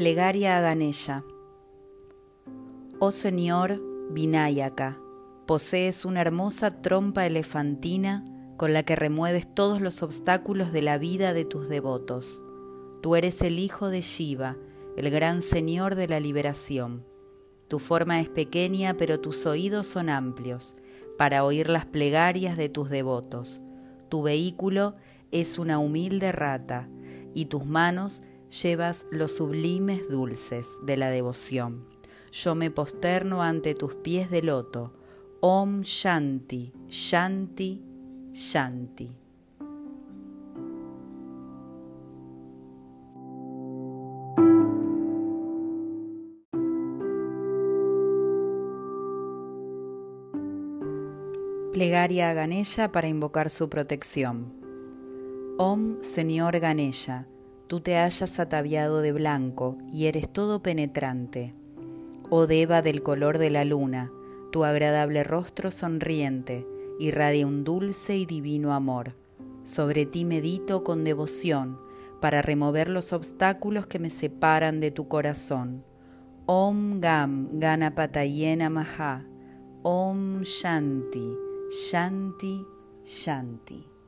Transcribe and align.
Plegaria 0.00 0.56
a 0.56 0.62
Ganesha. 0.62 1.24
Oh 3.00 3.10
Señor 3.10 3.82
Vinayaka, 4.08 4.98
posees 5.46 6.06
una 6.06 6.22
hermosa 6.22 6.80
trompa 6.80 7.26
elefantina 7.26 8.24
con 8.56 8.72
la 8.72 8.82
que 8.82 8.96
remueves 8.96 9.54
todos 9.54 9.82
los 9.82 10.02
obstáculos 10.02 10.72
de 10.72 10.80
la 10.80 10.96
vida 10.96 11.34
de 11.34 11.44
tus 11.44 11.68
devotos. 11.68 12.42
Tú 13.02 13.14
eres 13.14 13.42
el 13.42 13.58
hijo 13.58 13.90
de 13.90 14.00
Shiva, 14.00 14.56
el 14.96 15.10
gran 15.10 15.42
Señor 15.42 15.96
de 15.96 16.08
la 16.08 16.18
liberación. 16.18 17.04
Tu 17.68 17.78
forma 17.78 18.22
es 18.22 18.30
pequeña, 18.30 18.96
pero 18.96 19.20
tus 19.20 19.44
oídos 19.44 19.86
son 19.86 20.08
amplios 20.08 20.76
para 21.18 21.44
oír 21.44 21.68
las 21.68 21.84
plegarias 21.84 22.56
de 22.56 22.70
tus 22.70 22.88
devotos. 22.88 23.60
Tu 24.08 24.22
vehículo 24.22 24.94
es 25.30 25.58
una 25.58 25.78
humilde 25.78 26.32
rata, 26.32 26.88
y 27.34 27.44
tus 27.44 27.66
manos 27.66 28.22
llevas 28.50 29.06
los 29.10 29.32
sublimes 29.32 30.08
dulces 30.08 30.68
de 30.82 30.96
la 30.96 31.10
devoción. 31.10 31.86
Yo 32.32 32.54
me 32.54 32.70
posterno 32.70 33.42
ante 33.42 33.74
tus 33.74 33.94
pies 33.94 34.30
de 34.30 34.42
loto. 34.42 34.92
Om 35.40 35.82
Shanti, 35.82 36.70
Shanti, 36.88 37.82
Shanti. 38.32 39.16
Plegaria 51.72 52.28
a 52.28 52.34
Ganesha 52.34 52.92
para 52.92 53.08
invocar 53.08 53.48
su 53.48 53.70
protección. 53.70 54.52
Om 55.56 56.02
Señor 56.02 56.58
Ganesha, 56.58 57.26
tú 57.70 57.78
te 57.78 57.96
hayas 57.98 58.40
ataviado 58.40 59.00
de 59.00 59.12
blanco 59.12 59.78
y 59.92 60.06
eres 60.06 60.28
todo 60.28 60.60
penetrante. 60.60 61.54
Oh 62.28 62.48
Deva 62.48 62.82
del 62.82 63.04
color 63.04 63.38
de 63.38 63.50
la 63.50 63.64
luna, 63.64 64.10
tu 64.50 64.64
agradable 64.64 65.22
rostro 65.22 65.70
sonriente 65.70 66.66
irradia 66.98 67.46
un 67.46 67.62
dulce 67.62 68.16
y 68.16 68.26
divino 68.26 68.72
amor. 68.72 69.14
Sobre 69.62 70.04
ti 70.04 70.24
medito 70.24 70.82
con 70.82 71.04
devoción 71.04 71.78
para 72.20 72.42
remover 72.42 72.90
los 72.90 73.12
obstáculos 73.12 73.86
que 73.86 74.00
me 74.00 74.10
separan 74.10 74.80
de 74.80 74.90
tu 74.90 75.06
corazón. 75.06 75.84
Om 76.46 77.00
Gam 77.00 77.60
Ganapatayena 77.60 78.68
Maha. 78.68 79.24
Om 79.84 80.40
Shanti, 80.42 81.36
Shanti, 81.70 82.66
Shanti. 83.04 83.99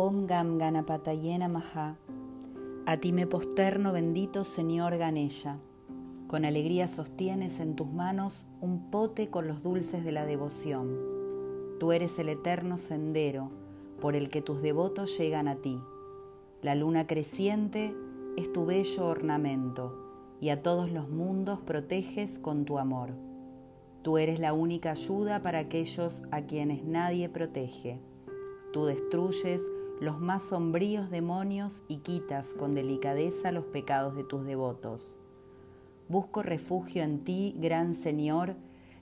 Om 0.00 0.28
Gam 0.28 0.58
Ganapatayena 0.58 1.48
Maha. 1.48 1.96
A 2.86 2.96
ti 2.98 3.10
me 3.12 3.26
posterno, 3.26 3.92
bendito 3.92 4.44
Señor 4.44 4.96
Ganesha. 4.96 5.58
Con 6.28 6.44
alegría 6.44 6.86
sostienes 6.86 7.58
en 7.58 7.74
tus 7.74 7.88
manos 7.88 8.46
un 8.60 8.92
pote 8.92 9.28
con 9.28 9.48
los 9.48 9.64
dulces 9.64 10.04
de 10.04 10.12
la 10.12 10.24
devoción. 10.24 10.96
Tú 11.80 11.90
eres 11.90 12.16
el 12.20 12.28
eterno 12.28 12.78
sendero 12.78 13.50
por 14.00 14.14
el 14.14 14.30
que 14.30 14.40
tus 14.40 14.62
devotos 14.62 15.18
llegan 15.18 15.48
a 15.48 15.56
ti. 15.56 15.80
La 16.62 16.76
luna 16.76 17.08
creciente 17.08 17.92
es 18.36 18.52
tu 18.52 18.66
bello 18.66 19.04
ornamento 19.04 19.98
y 20.40 20.50
a 20.50 20.62
todos 20.62 20.92
los 20.92 21.08
mundos 21.08 21.58
proteges 21.58 22.38
con 22.38 22.66
tu 22.66 22.78
amor. 22.78 23.14
Tú 24.02 24.16
eres 24.16 24.38
la 24.38 24.52
única 24.52 24.92
ayuda 24.92 25.42
para 25.42 25.58
aquellos 25.58 26.22
a 26.30 26.42
quienes 26.42 26.84
nadie 26.84 27.28
protege. 27.28 27.98
Tú 28.72 28.84
destruyes 28.84 29.60
los 30.00 30.20
más 30.20 30.42
sombríos 30.42 31.10
demonios 31.10 31.82
y 31.88 31.98
quitas 31.98 32.48
con 32.54 32.72
delicadeza 32.72 33.50
los 33.50 33.64
pecados 33.64 34.14
de 34.14 34.22
tus 34.22 34.44
devotos. 34.44 35.18
Busco 36.08 36.42
refugio 36.42 37.02
en 37.02 37.24
ti, 37.24 37.54
gran 37.58 37.94
Señor, 37.94 38.54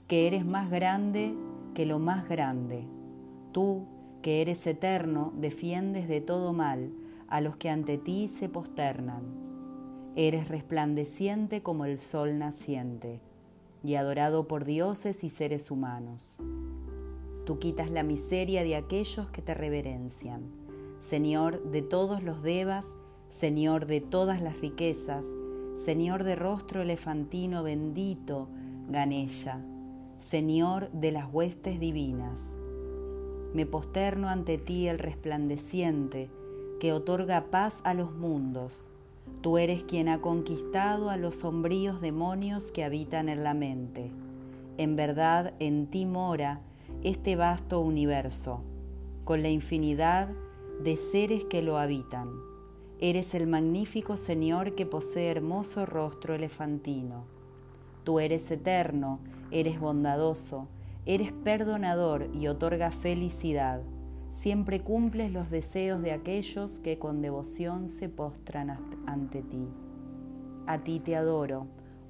que 0.07 0.25
eres 0.25 0.45
más 0.45 0.71
grande 0.71 1.35
que 1.75 1.85
lo 1.85 1.99
más 1.99 2.27
grande. 2.27 2.87
Tú, 3.51 3.85
que 4.23 4.41
eres 4.41 4.65
eterno, 4.65 5.33
defiendes 5.37 6.07
de 6.07 6.19
todo 6.19 6.51
mal 6.51 6.91
a 7.27 7.41
los 7.41 7.57
que 7.57 7.69
ante 7.69 7.99
ti 7.99 8.27
se 8.27 8.49
posternan. 8.49 9.23
Eres 10.15 10.47
resplandeciente 10.47 11.61
como 11.61 11.85
el 11.85 11.99
sol 11.99 12.39
naciente 12.39 13.21
y 13.83 13.95
adorado 13.95 14.47
por 14.47 14.65
dioses 14.65 15.23
y 15.23 15.29
seres 15.29 15.69
humanos. 15.69 16.35
Tú 17.45 17.59
quitas 17.59 17.91
la 17.91 18.01
miseria 18.01 18.63
de 18.63 18.75
aquellos 18.75 19.29
que 19.29 19.43
te 19.43 19.53
reverencian 19.53 20.66
Señor 20.99 21.63
de 21.63 21.81
todos 21.81 22.23
los 22.23 22.41
devas, 22.41 22.85
Señor 23.29 23.85
de 23.85 24.01
todas 24.01 24.41
las 24.41 24.59
riquezas, 24.59 25.25
Señor 25.75 26.23
de 26.23 26.35
rostro 26.35 26.81
elefantino 26.81 27.61
bendito, 27.61 28.47
Ganesha, 28.89 29.61
Señor 30.17 30.89
de 30.91 31.11
las 31.11 31.31
huestes 31.31 31.79
divinas. 31.79 32.39
Me 33.53 33.65
posterno 33.65 34.27
ante 34.27 34.57
ti 34.57 34.87
el 34.87 34.97
resplandeciente, 34.97 36.29
que 36.79 36.93
otorga 36.93 37.45
paz 37.51 37.79
a 37.83 37.93
los 37.93 38.11
mundos. 38.11 38.87
Tú 39.41 39.57
eres 39.57 39.83
quien 39.83 40.09
ha 40.09 40.19
conquistado 40.19 41.09
a 41.09 41.17
los 41.17 41.35
sombríos 41.35 42.01
demonios 42.01 42.71
que 42.71 42.83
habitan 42.83 43.29
en 43.29 43.43
la 43.43 43.53
mente. 43.53 44.11
En 44.77 44.95
verdad, 44.95 45.53
en 45.59 45.87
ti 45.87 46.05
mora 46.05 46.61
este 47.03 47.35
vasto 47.35 47.79
universo, 47.81 48.61
con 49.25 49.43
la 49.43 49.49
infinidad 49.49 50.29
de 50.83 50.95
seres 50.95 51.45
que 51.45 51.61
lo 51.61 51.77
habitan. 51.77 52.29
Eres 52.99 53.33
el 53.33 53.47
magnífico 53.47 54.15
Señor 54.15 54.75
que 54.75 54.85
posee 54.85 55.29
hermoso 55.29 55.85
rostro 55.85 56.35
elefantino. 56.35 57.25
Tú 58.03 58.19
eres 58.19 58.49
eterno, 58.51 59.19
eres 59.51 59.79
bondadoso, 59.79 60.67
eres 61.05 61.31
perdonador 61.31 62.29
y 62.33 62.47
otorga 62.47 62.91
felicidad. 62.91 63.81
Siempre 64.31 64.81
cumples 64.81 65.31
los 65.31 65.49
deseos 65.49 66.01
de 66.01 66.11
aquellos 66.11 66.79
que 66.79 66.99
con 66.99 67.21
devoción 67.21 67.89
se 67.89 68.07
postran 68.07 68.77
ante 69.07 69.41
ti. 69.41 69.67
A 70.67 70.79
ti 70.83 70.99
te 70.99 71.15
adoro, 71.15 71.65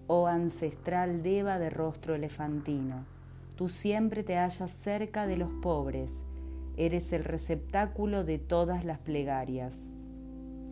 oh 0.07 0.27
ancestral 0.27 1.23
deva 1.23 1.57
de 1.57 1.69
rostro 1.69 2.15
elefantino. 2.15 3.05
Tú 3.55 3.69
siempre 3.69 4.23
te 4.23 4.35
hallas 4.37 4.71
cerca 4.71 5.25
de 5.25 5.37
los 5.37 5.49
pobres 5.61 6.23
eres 6.77 7.11
el 7.11 7.23
receptáculo 7.23 8.23
de 8.23 8.37
todas 8.37 8.85
las 8.85 8.99
plegarias, 8.99 9.89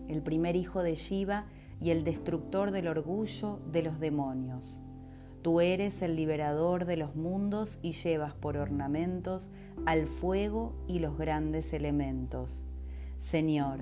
el 0.08 0.22
primer 0.22 0.56
hijo 0.56 0.84
de 0.84 0.96
Shiva 0.96 1.46
y 1.82 1.90
el 1.90 2.04
destructor 2.04 2.72
del 2.72 2.88
orgullo 2.88 3.60
de 3.72 3.84
los 3.84 4.00
demonios. 4.00 4.82
Tú 5.42 5.62
eres 5.62 6.02
el 6.02 6.16
liberador 6.16 6.86
de 6.86 6.98
los 6.98 7.16
mundos 7.16 7.80
y 7.82 7.92
llevas 7.92 8.34
por 8.34 8.58
ornamentos 8.58 9.50
al 9.86 10.08
fuego 10.08 10.74
y 10.88 11.00
los 11.00 11.18
grandes 11.18 11.74
elementos. 11.74 12.66
Señor, 13.20 13.80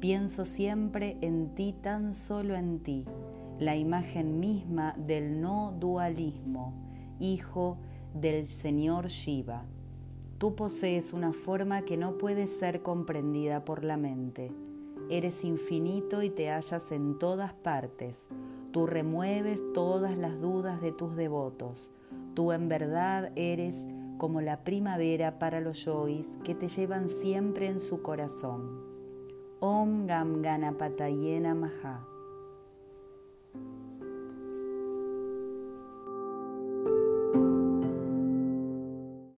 pienso 0.00 0.44
siempre 0.44 1.16
en 1.20 1.54
ti, 1.54 1.74
tan 1.82 2.14
solo 2.14 2.54
en 2.54 2.80
ti, 2.80 3.04
la 3.58 3.76
imagen 3.76 4.40
misma 4.40 4.94
del 4.98 5.40
no 5.40 5.74
dualismo, 5.78 6.74
hijo 7.20 7.78
del 8.14 8.46
Señor 8.46 9.08
Shiva. 9.08 9.64
Tú 10.42 10.56
posees 10.56 11.12
una 11.12 11.32
forma 11.32 11.82
que 11.82 11.96
no 11.96 12.18
puede 12.18 12.48
ser 12.48 12.82
comprendida 12.82 13.64
por 13.64 13.84
la 13.84 13.96
mente. 13.96 14.50
Eres 15.08 15.44
infinito 15.44 16.20
y 16.20 16.30
te 16.30 16.50
hallas 16.50 16.90
en 16.90 17.16
todas 17.16 17.52
partes. 17.52 18.26
Tú 18.72 18.88
remueves 18.88 19.60
todas 19.72 20.18
las 20.18 20.40
dudas 20.40 20.80
de 20.80 20.90
tus 20.90 21.14
devotos. 21.14 21.92
Tú 22.34 22.50
en 22.50 22.68
verdad 22.68 23.30
eres 23.36 23.86
como 24.18 24.40
la 24.40 24.64
primavera 24.64 25.38
para 25.38 25.60
los 25.60 25.84
yogis 25.84 26.36
que 26.42 26.56
te 26.56 26.66
llevan 26.66 27.08
siempre 27.08 27.68
en 27.68 27.78
su 27.78 28.02
corazón. 28.02 28.82
Om 29.60 30.08
Gam 30.08 30.42
Ganapatayena 30.42 31.54
Maha. 31.54 32.11